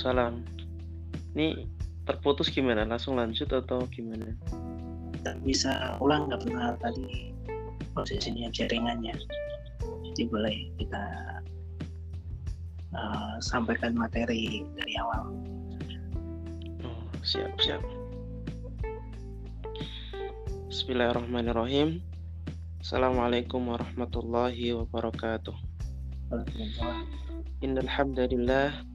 [0.00, 0.34] Waalaikumsalam.
[1.36, 1.68] Ini
[2.08, 2.88] terputus gimana?
[2.88, 4.32] Langsung lanjut atau gimana?
[5.20, 7.36] Tak bisa ulang karena tadi
[7.92, 9.12] posisinya jaringannya.
[9.84, 11.04] Jadi boleh kita
[12.96, 15.36] uh, sampaikan materi dari awal.
[16.80, 17.84] Oh, siap, siap.
[20.72, 22.00] Bismillahirrahmanirrahim.
[22.80, 25.52] Assalamualaikum warahmatullahi wabarakatuh.
[27.60, 28.89] Innal hamdalillah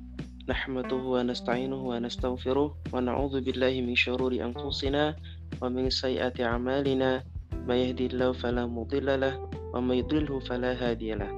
[0.45, 5.17] نحمده ونستعينه ونستغفره ونعوذ بالله من شرور أنفسنا
[5.61, 7.25] ومن سيئات أعمالنا.
[7.65, 9.33] ما يهدي الله فلا مضل له
[9.73, 11.29] وما يضله فلا هادي له.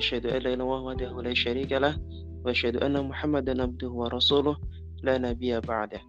[0.00, 2.00] أشهد أن لا إله إلا الله لا شريك له
[2.48, 4.56] وأشهد أن محمدا عبده ورسوله
[5.04, 6.00] لا نبي بعده.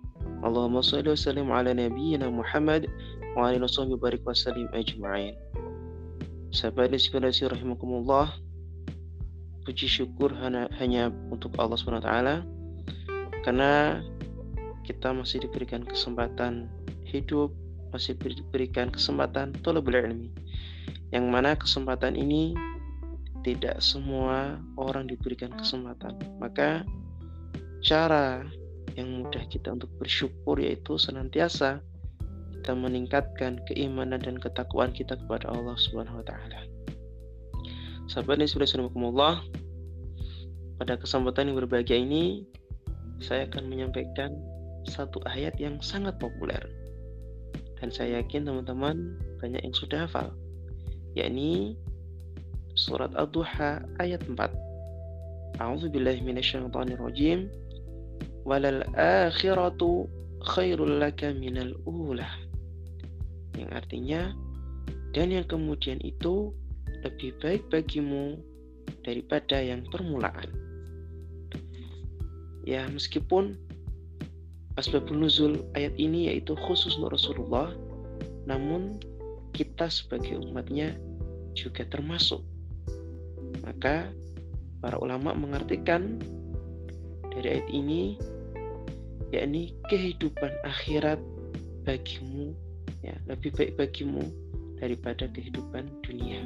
[0.48, 2.88] اللهم صل وسلم على نبينا محمد
[3.36, 5.36] وعلى آله وصحبه وبارك وسلم أجمعين.
[6.55, 6.96] Sahabat
[7.44, 8.26] رحمكم الله
[9.67, 12.12] puji syukur hanya, untuk Allah SWT
[13.43, 13.99] karena
[14.87, 16.71] kita masih diberikan kesempatan
[17.04, 17.51] hidup
[17.91, 20.32] masih diberikan kesempatan tolabul ilmi
[21.12, 22.55] yang mana kesempatan ini
[23.43, 26.87] tidak semua orang diberikan kesempatan maka
[27.84, 28.48] cara
[28.96, 31.84] yang mudah kita untuk bersyukur yaitu senantiasa
[32.55, 36.77] kita meningkatkan keimanan dan ketakwaan kita kepada Allah Subhanahu wa taala.
[38.08, 38.68] Sahabat ini sudah
[39.04, 39.44] Allah
[40.80, 42.48] pada kesempatan yang berbahagia ini
[43.20, 44.32] saya akan menyampaikan
[44.88, 46.62] satu ayat yang sangat populer.
[47.77, 50.34] Dan saya yakin teman-teman banyak yang sudah hafal
[51.18, 51.76] yakni
[52.77, 54.38] surat Ad-Duha ayat 4
[55.58, 57.49] A'udzu billahi minasyaitonir rajim
[58.46, 60.05] walal akhiratu
[60.46, 62.30] khairul laka minal ula.
[63.58, 64.22] Yang artinya
[65.12, 66.53] dan yang kemudian itu
[67.06, 68.40] lebih baik bagimu
[69.03, 70.50] daripada yang permulaan.
[72.67, 73.56] Ya, meskipun
[74.75, 77.72] asbabun nuzul ayat ini yaitu khusus Nur Rasulullah,
[78.44, 79.00] namun
[79.56, 80.94] kita sebagai umatnya
[81.57, 82.44] juga termasuk.
[83.66, 84.12] Maka
[84.84, 86.22] para ulama mengartikan
[87.34, 88.19] dari ayat ini
[89.34, 91.19] yakni kehidupan akhirat
[91.84, 92.56] bagimu
[93.03, 94.24] ya lebih baik bagimu
[94.78, 96.46] daripada kehidupan dunia.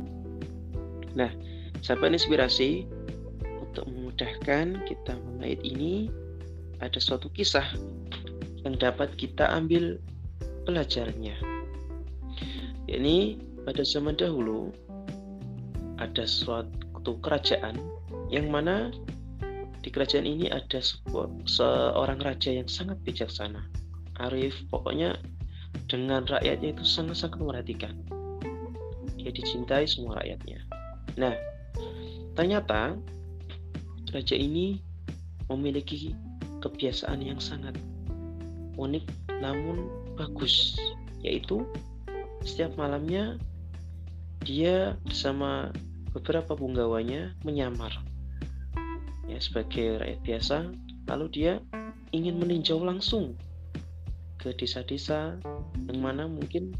[1.18, 1.32] Nah,
[1.84, 2.88] sahabat inspirasi
[3.60, 6.12] untuk memudahkan kita mengait ini
[6.80, 7.66] ada suatu kisah
[8.66, 9.98] yang dapat kita ambil
[10.66, 11.36] pelajarannya.
[12.90, 14.74] Yakni pada zaman dahulu
[16.02, 17.78] ada suatu kerajaan
[18.34, 18.90] yang mana
[19.82, 23.66] di kerajaan ini ada sebuah, seorang raja yang sangat bijaksana,
[24.22, 25.18] arif, pokoknya
[25.90, 27.98] dengan rakyatnya itu sangat-sangat memperhatikan
[29.22, 30.66] dia dicintai semua rakyatnya.
[31.18, 31.36] Nah,
[32.36, 32.96] ternyata
[34.12, 34.80] raja ini
[35.48, 36.16] memiliki
[36.64, 37.76] kebiasaan yang sangat
[38.80, 39.04] unik
[39.42, 40.78] namun bagus,
[41.26, 41.66] yaitu
[42.46, 43.38] setiap malamnya
[44.42, 45.70] dia bersama
[46.12, 47.94] beberapa punggawanya menyamar
[49.30, 50.58] ya sebagai rakyat biasa
[51.08, 51.54] lalu dia
[52.12, 53.38] ingin meninjau langsung
[54.42, 55.38] ke desa-desa
[55.88, 56.74] yang mana mungkin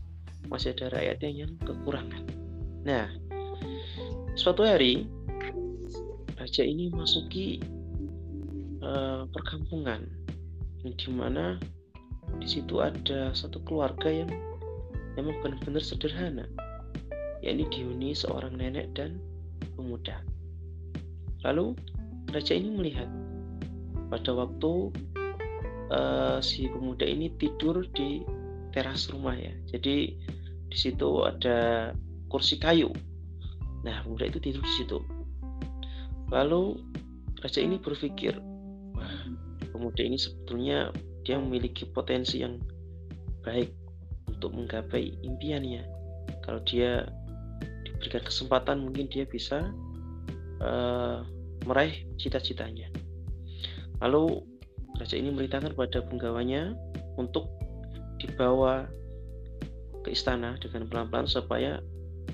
[0.50, 2.26] masih ada rakyatnya yang kekurangan.
[2.82, 3.08] Nah,
[4.42, 5.06] suatu hari
[6.42, 7.62] raja ini masuki
[8.82, 10.02] uh, perkampungan
[10.82, 11.62] yang di mana
[12.42, 14.34] di situ ada satu keluarga yang
[15.14, 16.50] memang benar-benar sederhana,
[17.46, 19.22] yakni dihuni seorang nenek dan
[19.78, 20.26] pemuda.
[21.46, 21.78] Lalu
[22.34, 23.06] raja ini melihat
[24.10, 24.90] pada waktu
[25.94, 28.26] uh, si pemuda ini tidur di
[28.74, 29.54] teras rumah ya.
[29.70, 30.18] Jadi
[30.66, 31.94] di situ ada
[32.26, 32.90] kursi kayu.
[33.82, 34.98] Nah, pemuda itu tidur di situ.
[36.30, 36.80] Lalu
[37.42, 38.38] raja ini berpikir,
[38.94, 39.16] wah,
[39.74, 40.94] pemuda ini sebetulnya
[41.26, 42.62] dia memiliki potensi yang
[43.42, 43.74] baik
[44.30, 45.86] untuk menggapai impiannya.
[46.46, 47.10] Kalau dia
[47.86, 49.70] diberikan kesempatan, mungkin dia bisa
[50.62, 51.26] uh,
[51.66, 52.90] meraih cita-citanya.
[54.02, 54.42] Lalu
[54.98, 56.74] raja ini memerintahkan pada penggawanya
[57.18, 57.50] untuk
[58.18, 58.86] dibawa
[60.02, 61.82] ke istana dengan pelan-pelan supaya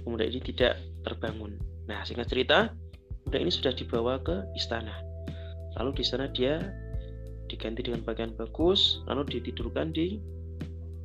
[0.04, 1.56] pemuda ini tidak terbangun.
[1.88, 2.76] Nah, singkat cerita,
[3.24, 4.92] pemuda ini sudah dibawa ke istana.
[5.80, 6.60] Lalu di sana dia
[7.48, 10.20] diganti dengan pakaian bagus, lalu ditidurkan di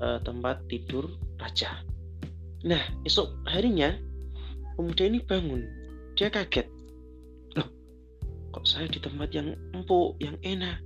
[0.02, 1.06] uh, tempat tidur
[1.38, 1.86] raja.
[2.66, 3.94] Nah, esok harinya
[4.74, 5.62] pemuda ini bangun.
[6.18, 6.66] Dia kaget.
[7.54, 7.68] Loh,
[8.50, 10.82] kok saya di tempat yang empuk, yang enak?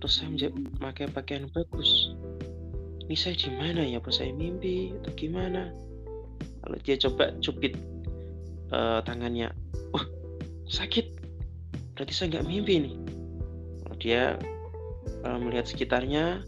[0.00, 0.48] terus saya
[0.80, 2.16] pakai pakaian bagus
[3.04, 5.68] ini saya di mana ya apa saya mimpi atau gimana
[6.64, 7.76] kalau dia coba cupit
[8.74, 9.52] uh, tangannya
[9.94, 10.04] wah
[10.70, 11.06] sakit.
[11.94, 12.96] Berarti saya nggak mimpi nih.
[14.00, 14.40] Dia
[15.28, 16.40] uh, melihat sekitarnya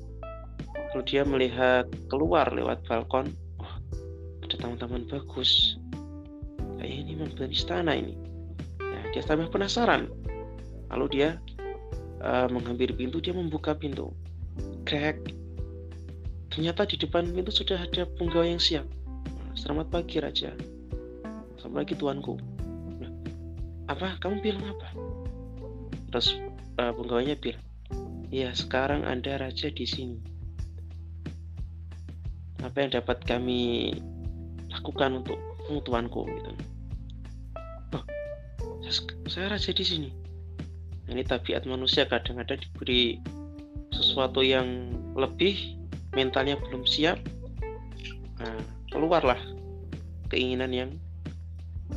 [0.92, 3.74] lalu dia melihat keluar lewat balkon oh,
[4.48, 5.76] ada taman-taman bagus.
[6.80, 8.16] Kayak ini memang istana ini.
[8.80, 10.08] Ya, dia tambah penasaran.
[10.88, 11.28] Lalu dia
[12.24, 14.12] uh, menghampiri pintu dia membuka pintu.
[14.88, 15.20] Crack
[16.52, 18.84] ternyata di depan pintu sudah ada penggawa yang siap.
[19.52, 20.52] Selamat pagi raja
[21.70, 22.34] pagi tuanku.
[23.86, 24.16] Apa?
[24.18, 24.88] Kamu bilang apa?
[26.10, 26.38] Terus
[26.80, 27.62] uh, penggawanya bilang
[28.32, 30.18] ya sekarang anda raja di sini.
[32.64, 33.92] Apa yang dapat kami
[34.72, 35.38] lakukan untuk
[35.84, 36.24] tuanku?
[36.24, 36.52] Gitu.
[37.92, 38.04] Oh,
[39.28, 40.10] saya raja di sini.
[41.12, 43.20] Ini tabiat manusia kadang-kadang diberi
[43.92, 45.76] sesuatu yang lebih
[46.16, 47.20] mentalnya belum siap.
[48.40, 48.58] Nah,
[48.88, 49.38] keluarlah
[50.32, 50.90] keinginan yang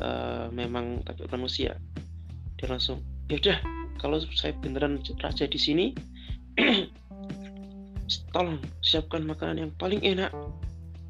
[0.00, 1.76] uh, memang tabiat manusia.
[2.56, 3.58] Dia langsung ya udah
[3.98, 5.86] kalau saya beneran raja di sini
[8.32, 10.30] tolong siapkan makanan yang paling enak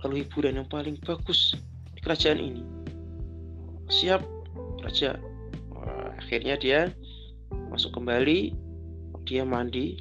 [0.05, 1.55] lalu hiburan yang paling bagus
[1.95, 2.63] di kerajaan ini.
[3.91, 4.23] Siap
[4.83, 5.19] raja.
[5.75, 6.91] Wah, akhirnya dia
[7.71, 8.55] masuk kembali
[9.27, 10.01] dia mandi.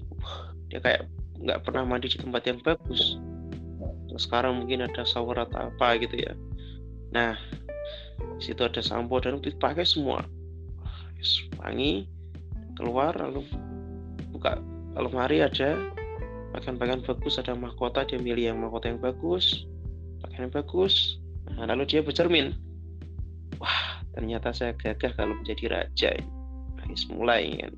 [0.70, 1.10] Dia kayak
[1.42, 3.18] nggak pernah mandi di tempat yang bagus.
[4.08, 6.34] Terus sekarang mungkin ada shower atau apa gitu ya.
[7.12, 7.36] Nah
[8.40, 10.24] situ ada sampo dan dipakai semua.
[11.60, 12.06] Wangi
[12.76, 13.48] keluar lalu
[14.36, 14.60] buka
[14.96, 15.80] lemari ada
[16.52, 19.66] pakaian-pakaian bagus ada mahkota dia milih yang mahkota yang bagus
[20.22, 21.20] pakaian yang bagus.
[21.56, 22.58] Nah, lalu dia bercermin.
[23.62, 26.30] Wah ternyata saya gagah kalau menjadi raja ini.
[27.12, 27.74] Mulai kan.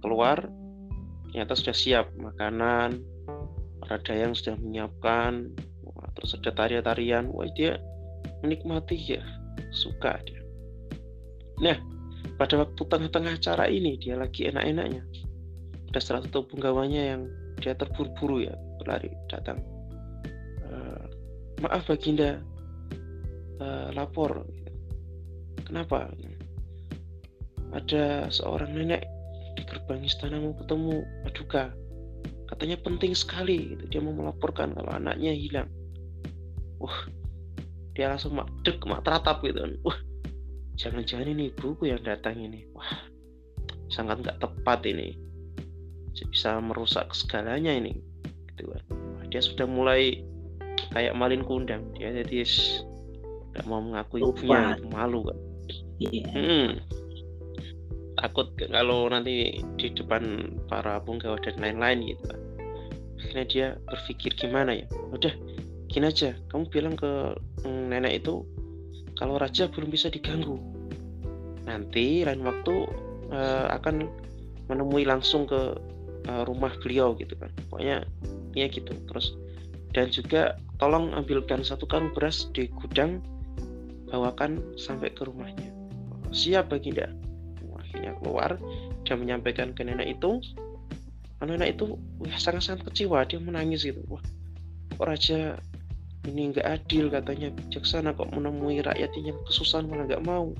[0.00, 0.38] Keluar
[1.28, 3.02] ternyata sudah siap makanan
[3.82, 5.52] para yang sudah menyiapkan.
[6.14, 7.28] Terus ada tarian-tarian.
[7.34, 7.82] Wah dia
[8.40, 9.24] menikmati ya
[9.70, 10.42] suka dia.
[11.60, 11.78] Nah
[12.40, 15.02] pada waktu tengah-tengah acara ini dia lagi enak-enaknya.
[15.92, 17.22] Ada salah satu penggawanya yang
[17.62, 19.62] dia terburu-buru ya berlari datang.
[20.66, 21.06] Uh,
[21.62, 22.42] maaf baginda.
[23.62, 24.42] Uh, lapor.
[25.62, 26.10] Kenapa?
[27.70, 29.06] Ada seorang nenek
[29.54, 31.70] di gerbang istana mau ketemu Paduka
[32.54, 35.70] katanya penting sekali dia mau melaporkan kalau anaknya hilang.
[36.78, 37.08] Wah
[37.94, 39.72] dia langsung mak dek mak teratap gitu kan.
[39.86, 39.98] Wah
[40.74, 42.66] jangan-jangan ini ibuku yang datang ini.
[42.74, 42.90] Wah
[43.88, 45.14] sangat nggak tepat ini.
[46.30, 47.94] Bisa merusak segalanya ini.
[48.50, 48.82] Gitu kan.
[48.90, 50.26] Wah, dia sudah mulai
[50.90, 51.86] kayak malin kundang.
[51.94, 52.42] Dia jadi
[53.54, 55.38] nggak mau mengakui ibunya malu kan.
[56.02, 56.26] Yeah.
[56.34, 56.70] hmm.
[58.18, 62.40] takut kalau nanti di depan para punggawa dan lain-lain gitu kan.
[63.20, 64.86] Akhirnya dia berpikir gimana ya?
[65.14, 65.30] Udah
[65.92, 66.34] gini aja.
[66.50, 68.44] Kamu bilang ke nenek itu
[69.16, 70.58] kalau raja belum bisa diganggu.
[71.64, 72.74] Nanti lain waktu
[73.32, 74.06] uh, akan
[74.68, 75.76] menemui langsung ke
[76.28, 77.50] uh, rumah beliau gitu kan.
[77.70, 78.04] Pokoknya
[78.52, 78.92] ya gitu.
[79.08, 79.34] Terus
[79.94, 83.22] dan juga tolong ambilkan satu karung beras di gudang
[84.10, 85.70] bawakan sampai ke rumahnya.
[86.34, 87.08] Siap baginda.
[87.78, 88.58] Akhirnya keluar
[89.06, 90.42] dan menyampaikan ke nenek itu.
[91.44, 92.00] Nenek itu
[92.40, 94.00] sangat-sangat kecewa, dia menangis gitu.
[94.08, 94.24] Wah,
[94.96, 95.60] kok raja
[96.24, 97.52] ini nggak adil katanya.
[97.52, 100.52] Bijaksana kok menemui rakyatnya yang kesusahan malah nggak mau.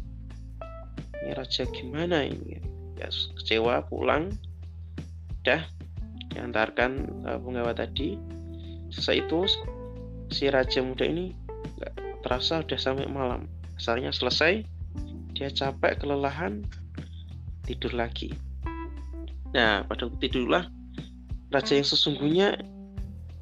[1.24, 2.60] Ini raja gimana ini?
[3.00, 4.36] Ya kecewa pulang.
[5.44, 5.64] Dah
[6.32, 8.20] diantarkan uh, penggawa tadi.
[8.92, 9.40] Selesai itu
[10.30, 11.32] si raja muda ini
[11.80, 11.92] nggak
[12.22, 13.48] terasa udah sampai malam.
[13.80, 14.62] Asalnya selesai
[15.34, 16.62] dia capek kelelahan
[17.64, 18.30] tidur lagi.
[19.56, 20.68] Nah pada waktu tidurlah
[21.48, 22.60] raja yang sesungguhnya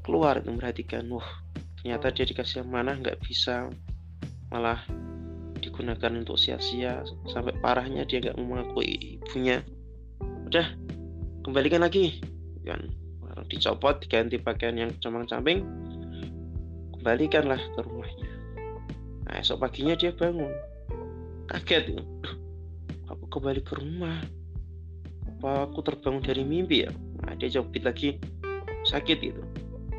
[0.07, 1.42] keluar itu memperhatikan wah
[1.83, 3.67] ternyata dia dikasih amanah nggak bisa
[4.55, 4.79] malah
[5.59, 7.03] digunakan untuk sia-sia.
[7.27, 9.67] Sampai parahnya dia nggak mengakui ibunya.
[10.47, 10.71] Udah
[11.43, 12.23] kembalikan lagi.
[12.63, 12.87] Kan
[13.51, 15.67] dicopot diganti pakaian yang camang-camping
[16.95, 18.31] kembalikanlah ke rumahnya.
[19.27, 20.55] Nah esok paginya dia bangun.
[21.51, 21.99] Kaget.
[23.11, 24.23] Aku kembali ke rumah.
[25.27, 26.91] Apa aku terbangun dari mimpi ya?
[27.23, 28.15] Nah, dia jawabin lagi
[28.87, 29.43] sakit gitu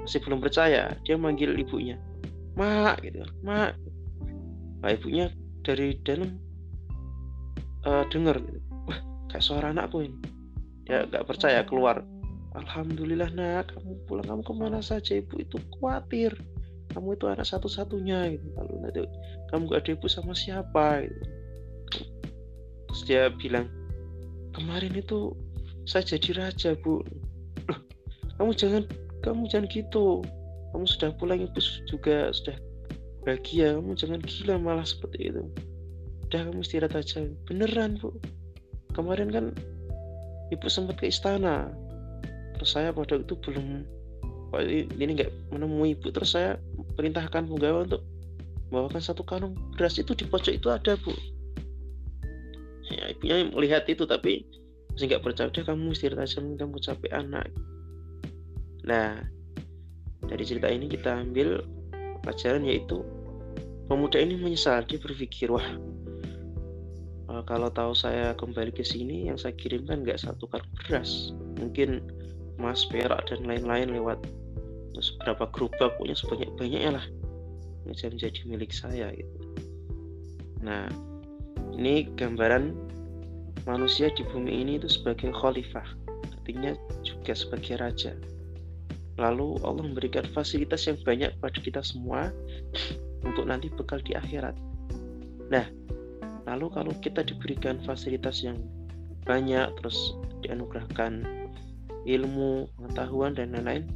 [0.04, 1.96] masih belum percaya dia manggil ibunya.
[2.60, 3.24] Mak gitu.
[3.42, 3.80] Mak.
[4.84, 5.32] Nah, ibunya
[5.64, 6.38] dari dalam
[7.88, 8.60] uh, dengar gitu.
[8.86, 9.00] Wah
[9.32, 10.20] kayak suara anakku ini.
[10.84, 12.04] Dia nggak percaya keluar.
[12.54, 13.72] Alhamdulillah nak.
[13.74, 15.18] Kamu pulang kamu ke mana saja?
[15.18, 16.36] Ibu itu khawatir.
[16.94, 18.46] Kamu itu anak satu-satunya gitu.
[18.54, 19.02] Kalau nanti
[19.50, 21.10] kamu gak ada ibu sama siapa?
[21.10, 21.22] Gitu.
[22.86, 23.66] Terus dia bilang
[24.54, 25.34] kemarin itu
[25.90, 27.02] saya jadi raja bu.
[28.38, 28.86] Kamu jangan
[29.24, 30.22] kamu jangan gitu.
[30.76, 32.60] Kamu sudah pulang ibu juga sudah
[33.24, 33.80] bahagia.
[33.80, 35.44] Kamu jangan gila malah seperti itu.
[36.30, 37.24] Udah kamu istirahat aja.
[37.48, 38.12] Beneran bu.
[38.94, 39.46] Kemarin kan
[40.52, 41.72] ibu sempat ke istana.
[42.60, 43.88] Terus saya pada itu belum
[45.00, 46.12] ini nggak menemui ibu.
[46.12, 46.60] Terus saya
[47.00, 48.04] perintahkan penggawa untuk
[48.70, 51.16] membawakan satu karung beras itu di pojok itu ada bu.
[52.92, 54.44] Ya ibunya melihat itu tapi
[54.94, 55.50] masih nggak percaya.
[55.50, 56.44] Kamu istirahat aja.
[56.44, 57.48] Kamu capek anak
[58.84, 59.20] nah
[60.28, 61.64] dari cerita ini kita ambil
[62.24, 63.04] pelajaran yaitu
[63.88, 65.68] pemuda ini menyesal dia berpikir wah
[67.32, 72.04] eh, kalau tahu saya kembali ke sini yang saya kirimkan nggak satu karung beras mungkin
[72.60, 74.20] emas perak dan lain-lain lewat
[74.94, 77.06] beberapa gerobak punya sebanyak-banyaknya lah
[77.84, 79.38] bisa menjadi milik saya gitu.
[80.64, 80.88] Nah,
[81.76, 82.72] ini gambaran
[83.68, 85.88] manusia di bumi ini itu sebagai khalifah,
[86.40, 86.72] artinya
[87.04, 88.16] juga sebagai raja.
[89.22, 92.34] Lalu Allah memberikan fasilitas yang banyak pada kita semua
[93.22, 94.58] untuk nanti bekal di akhirat.
[95.54, 95.70] Nah,
[96.50, 98.58] lalu kalau kita diberikan fasilitas yang
[99.24, 101.24] banyak terus dianugerahkan
[102.04, 103.88] ilmu, pengetahuan dan lain-lain,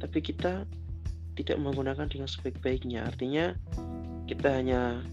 [0.00, 0.64] tapi kita
[1.36, 3.04] tidak menggunakan dengan sebaik-baiknya.
[3.08, 3.52] Artinya
[4.30, 5.04] kita hanya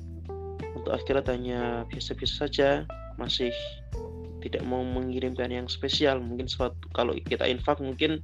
[0.78, 2.70] untuk akhirat hanya biasa-biasa saja,
[3.20, 3.52] masih
[4.40, 6.24] tidak mau mengirimkan yang spesial.
[6.24, 8.24] Mungkin suatu kalau kita infak mungkin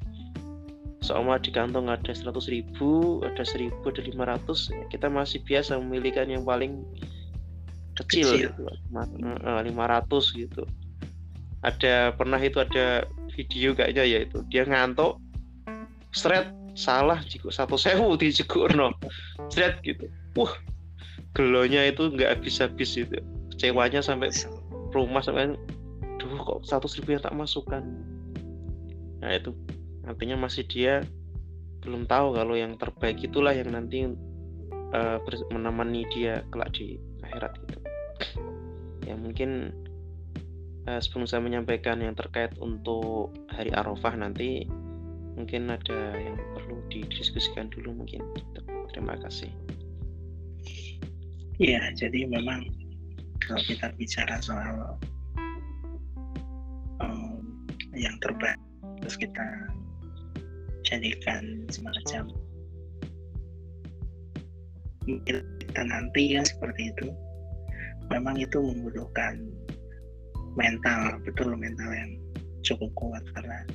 [1.05, 6.41] seumur di kantong ada 100 ribu, ada 1000, ada 500, kita masih biasa memilihkan yang
[6.41, 6.81] paling
[7.93, 8.49] kecil, kecil.
[8.49, 8.63] Gitu.
[8.89, 10.63] 500 gitu.
[11.61, 15.19] Ada pernah itu ada video kayaknya ya itu dia ngantuk
[16.15, 18.31] Stret salah jika satu sewu di
[18.75, 18.95] no
[19.51, 20.07] Stret gitu
[20.39, 20.51] wah
[21.35, 23.19] gelonya itu nggak habis-habis itu
[23.55, 24.31] kecewanya sampai
[24.95, 25.55] rumah sampai
[26.19, 27.83] duh kok satu ribu yang tak masukkan
[29.19, 29.51] nah itu
[30.05, 31.01] artinya masih dia
[31.85, 34.09] belum tahu kalau yang terbaik itulah yang nanti
[34.93, 35.17] uh,
[35.53, 37.77] menemani dia kelak di akhirat gitu.
[39.05, 39.69] Ya mungkin
[40.89, 44.65] uh, sebelum saya menyampaikan yang terkait untuk hari Arafah nanti
[45.37, 48.25] mungkin ada yang perlu didiskusikan dulu mungkin.
[48.89, 49.53] Terima kasih.
[51.61, 52.65] Ya jadi memang
[53.45, 54.97] kalau kita bicara soal
[56.99, 57.45] um,
[57.93, 58.59] yang terbaik
[58.99, 59.45] terus kita
[60.85, 62.29] jadikan semacam
[65.05, 67.07] kita nanti kan seperti itu.
[68.09, 69.37] Memang itu membutuhkan
[70.57, 72.11] mental betul mental yang
[72.65, 73.65] cukup kuat karena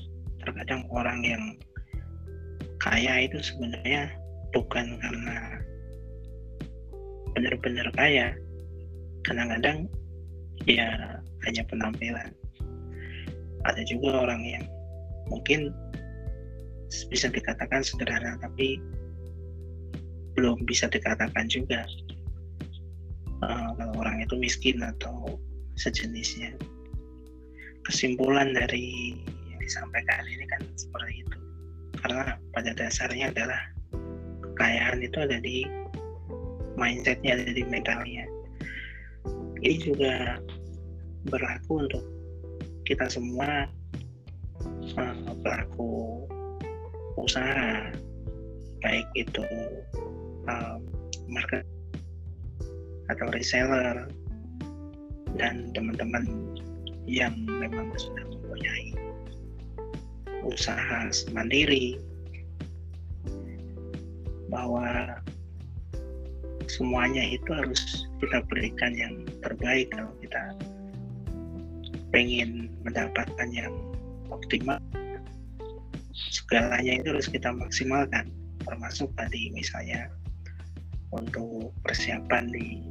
[0.43, 1.43] terkadang orang yang
[2.81, 4.11] kaya itu sebenarnya
[4.51, 5.39] bukan karena
[7.35, 8.35] benar-benar kaya.
[9.27, 9.87] Kadang-kadang
[10.67, 12.31] ya hanya penampilan.
[13.69, 14.65] Ada juga orang yang
[15.29, 15.71] mungkin
[16.91, 18.83] bisa dikatakan sederhana tapi
[20.35, 21.87] belum bisa dikatakan juga
[23.45, 25.39] uh, kalau orang itu miskin atau
[25.77, 26.55] sejenisnya.
[27.89, 29.17] Kesimpulan dari
[29.59, 31.39] disampaikan ini kan seperti itu.
[32.01, 33.61] Karena pada dasarnya adalah
[34.45, 35.65] kekayaan itu ada di
[36.77, 38.25] mindsetnya ada di mentalnya.
[39.61, 40.41] Ini juga
[41.29, 42.05] berlaku untuk
[42.89, 43.69] kita semua
[44.97, 46.25] uh, pelaku
[47.25, 47.93] usaha.
[48.81, 49.45] Baik itu
[50.49, 50.81] uh,
[51.29, 51.65] market
[53.13, 54.09] atau reseller
[55.37, 56.25] dan teman-teman
[57.05, 58.95] yang memang sudah mempunyai
[60.47, 61.99] usaha mandiri
[64.49, 65.19] bahwa
[66.71, 70.43] semuanya itu harus kita berikan yang terbaik kalau kita
[72.11, 73.75] pengen mendapatkan yang
[74.31, 74.79] optimal
[76.29, 78.29] segalanya itu harus kita maksimalkan
[78.69, 80.13] termasuk tadi misalnya
[81.17, 82.85] untuk persiapan di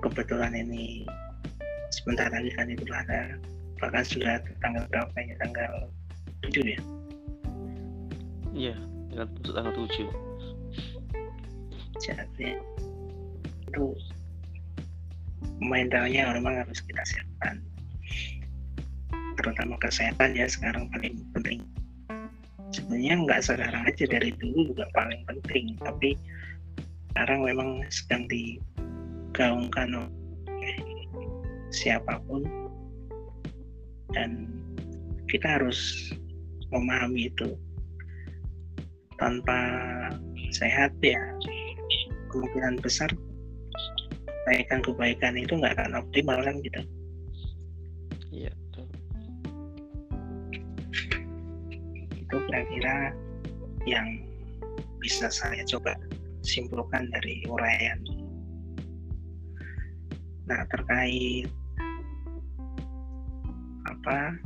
[0.00, 1.04] kebetulan ini.
[1.92, 3.38] Sebentar lagi kan itu ada
[3.78, 5.34] bahkan sudah tanggal berapa ya?
[5.38, 5.72] Tanggal
[6.42, 6.80] 7 ya?
[8.54, 8.76] Iya
[9.54, 10.34] tanggal 7
[12.04, 12.58] jadi
[13.70, 13.84] itu
[15.62, 17.62] mentalnya memang harus kita siapkan
[19.54, 21.62] terutama kesehatan ya sekarang paling penting.
[22.74, 25.78] Sebenarnya nggak sekarang aja dari dulu juga paling penting.
[25.78, 26.18] Tapi
[27.14, 30.76] sekarang memang sedang digaungkan oleh
[31.70, 32.42] siapa pun.
[34.10, 34.50] Dan
[35.30, 36.10] kita harus
[36.74, 37.54] memahami itu.
[39.22, 39.54] Tanpa
[40.50, 41.22] sehat ya
[42.34, 43.06] kemungkinan besar
[44.26, 46.82] kebaikan-kebaikan itu nggak akan optimal kan gitu.
[48.34, 48.50] Iya
[52.54, 53.10] kira-kira
[53.82, 54.22] yang
[55.02, 55.98] bisa saya coba
[56.46, 57.98] simpulkan dari uraian.
[60.46, 61.50] Nah terkait
[63.90, 64.38] apa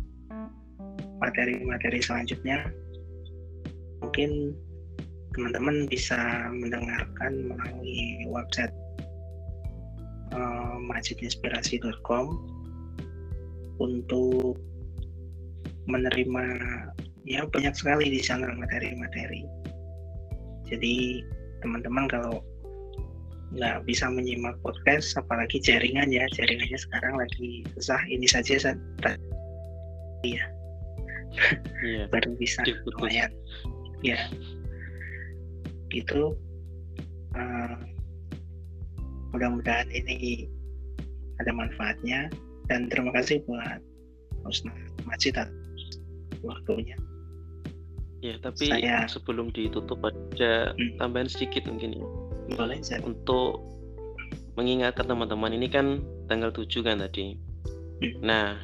[1.21, 2.73] materi-materi selanjutnya
[4.01, 4.57] mungkin
[5.37, 8.73] teman-teman bisa mendengarkan melalui website
[10.33, 12.41] uh, masjidinspirasi.com
[13.77, 14.57] untuk
[15.85, 16.47] menerima
[17.29, 19.45] ya banyak sekali di sana materi-materi.
[20.65, 21.21] Jadi
[21.61, 22.41] teman-teman kalau
[23.53, 28.01] nggak bisa menyimak podcast, apalagi jaringan ya, jaringannya sekarang lagi susah.
[28.09, 28.77] Ini saja saya
[30.25, 30.45] iya.
[31.85, 32.05] iya.
[32.13, 33.33] baru bisa lumayan.
[34.01, 34.31] Ya,
[35.91, 36.39] gitu
[37.35, 37.77] uh,
[39.35, 40.47] mudah-mudahan ini
[41.43, 42.31] ada manfaatnya
[42.71, 43.81] dan terima kasih buat
[44.47, 44.73] Ustaz
[45.05, 45.37] Majid
[46.45, 46.97] waktunya
[48.19, 50.99] ya tapi Saya, sebelum ditutup ada hmm.
[50.99, 52.07] tambahan sedikit mungkin ya
[52.59, 53.05] boleh saya.
[53.05, 53.63] untuk
[54.59, 57.39] mengingatkan teman-teman ini kan tanggal 7 kan tadi
[58.03, 58.19] hmm.
[58.25, 58.59] nah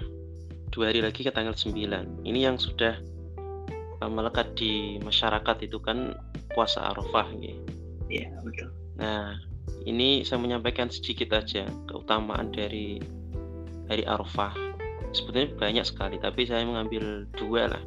[0.75, 1.71] dua hari lagi ke tanggal 9
[2.27, 2.99] ini yang sudah
[4.03, 6.19] uh, melekat di masyarakat itu kan
[6.53, 7.63] puasa Arafah gitu.
[8.11, 8.71] Iya, betul.
[9.01, 9.39] Nah,
[9.89, 13.01] ini saya menyampaikan sedikit aja keutamaan dari
[13.89, 14.55] hari Arafah.
[15.15, 17.83] Sebetulnya banyak sekali, tapi saya mengambil dua lah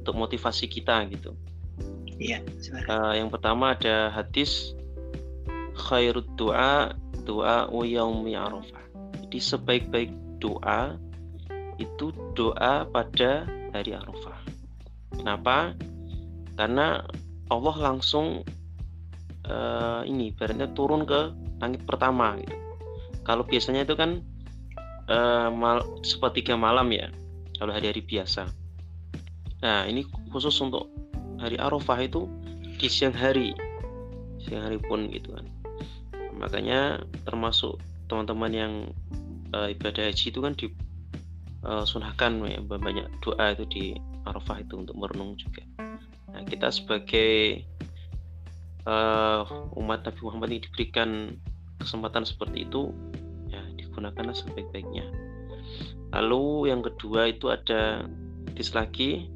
[0.00, 1.36] untuk motivasi kita gitu.
[2.20, 2.44] Iya,
[2.84, 4.76] Uh, yang pertama ada hadis
[5.72, 6.92] khairut doa
[7.24, 8.84] doa yaumi Arafah.
[9.24, 11.00] Jadi sebaik-baik doa
[11.80, 14.36] itu doa pada hari Arafah.
[15.16, 15.72] Kenapa?
[16.60, 17.08] Karena
[17.48, 18.44] Allah langsung
[19.48, 22.56] uh, ini ibaratnya turun ke langit pertama gitu.
[23.24, 24.20] Kalau biasanya itu kan
[25.08, 27.08] uh, mal, sepertiga malam ya
[27.56, 28.59] kalau hari-hari biasa.
[29.60, 30.88] Nah ini khusus untuk
[31.40, 32.28] hari Arafah itu
[32.80, 33.52] di siang hari,
[34.40, 35.46] siang hari pun gitu kan.
[36.40, 37.76] Makanya termasuk
[38.08, 38.72] teman-teman yang
[39.52, 40.66] uh, ibadah haji itu kan di
[41.64, 43.84] uh, sunahkan ya, banyak doa itu di
[44.24, 45.64] Arafah itu untuk merenung juga.
[46.30, 47.64] Nah, kita sebagai
[48.86, 49.44] uh,
[49.76, 51.36] umat Nabi Muhammad ini diberikan
[51.80, 52.92] kesempatan seperti itu,
[53.48, 55.08] ya digunakanlah sebaik-baiknya.
[56.10, 58.04] Lalu yang kedua itu ada
[58.50, 59.30] hadis lagi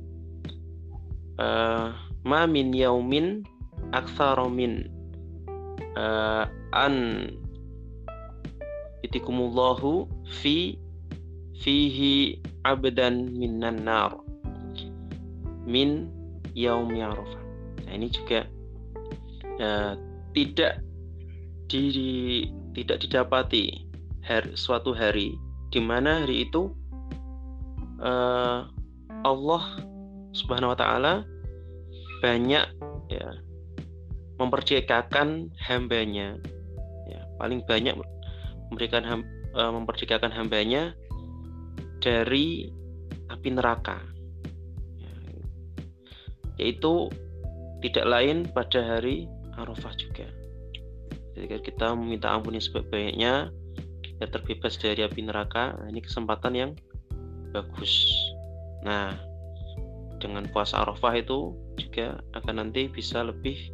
[1.38, 1.94] uh,
[2.24, 3.42] ma min yaumin
[3.92, 4.88] aktsara min
[5.96, 7.28] uh, an
[9.04, 10.08] itikumullahu
[10.42, 10.74] fi
[11.60, 14.18] fihi abdan minnan nar
[15.64, 16.08] min
[16.56, 17.42] yaumi arafah.
[17.84, 18.48] Nah, ini juga
[19.60, 19.96] ya,
[20.32, 20.80] tidak
[21.68, 23.84] di, tidak didapati
[24.24, 25.36] hari, suatu hari
[25.72, 26.70] di mana hari itu
[28.00, 28.68] uh,
[29.24, 29.64] Allah
[30.34, 31.22] Subhanahu wa taala
[32.20, 32.66] banyak
[33.08, 33.28] ya
[34.36, 36.36] memperjekakan hambanya
[37.06, 37.94] ya paling banyak
[38.68, 39.20] memberikan ham,
[39.54, 40.92] uh, memperjekakan hambanya
[42.02, 42.68] dari
[43.30, 44.14] api neraka
[46.58, 47.10] yaitu
[47.82, 49.26] tidak lain pada hari
[49.58, 50.26] Arafah juga.
[51.34, 53.50] Jadi kita meminta ampun yang sebaik-baiknya,
[54.06, 55.74] kita terbebas dari api neraka.
[55.74, 56.70] Nah, ini kesempatan yang
[57.50, 58.14] bagus.
[58.86, 59.14] Nah,
[60.24, 63.68] dengan puasa Arafah itu juga akan nanti bisa lebih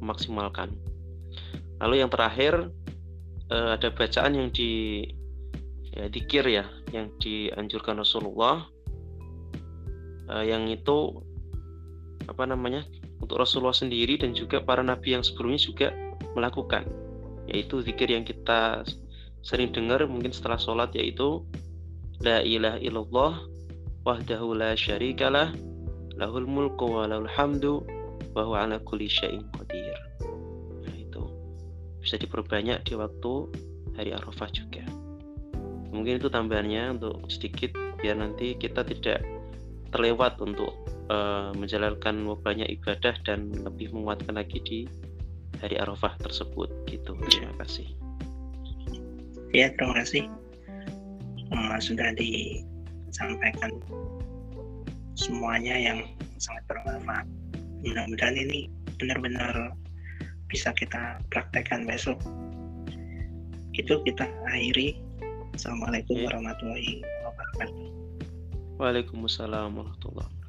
[0.00, 0.72] memaksimalkan.
[1.84, 2.72] Lalu yang terakhir
[3.52, 5.04] eh, ada bacaan yang di
[5.92, 6.64] ya dikir ya,
[6.96, 8.64] yang dianjurkan Rasulullah,
[10.32, 11.20] eh, yang itu
[12.24, 12.88] apa namanya
[13.20, 15.88] untuk Rasulullah sendiri dan juga para nabi yang sebelumnya juga
[16.32, 16.88] melakukan
[17.50, 18.86] yaitu zikir yang kita
[19.42, 21.42] sering dengar mungkin setelah sholat yaitu
[22.22, 23.34] la ilaha illallah
[24.04, 25.50] wahdahu la syarikalah
[26.20, 27.80] lahul mulku wa lahul hamdu
[28.36, 29.96] wa huwa ala kulli syai'in qadir
[30.84, 31.24] nah itu
[32.04, 33.32] bisa diperbanyak di waktu
[33.96, 34.84] hari Arafah juga
[35.90, 39.24] mungkin itu tambahannya untuk sedikit biar nanti kita tidak
[39.90, 40.70] terlewat untuk
[41.10, 44.78] uh, menjalankan banyak ibadah dan lebih menguatkan lagi di
[45.58, 47.18] hari Arafah tersebut gitu.
[47.28, 47.86] Terima kasih.
[49.50, 50.24] Ya, terima kasih.
[51.50, 53.74] Uh, sudah disampaikan
[55.20, 56.08] semuanya yang
[56.40, 57.28] sangat bermanfaat.
[57.84, 59.76] Mudah-mudahan ini benar-benar
[60.48, 62.16] bisa kita praktekkan besok.
[63.76, 64.96] Itu kita akhiri.
[65.52, 66.32] Assalamualaikum ya.
[66.32, 67.88] warahmatullahi wabarakatuh.
[68.80, 70.39] Waalaikumsalam warahmatullahi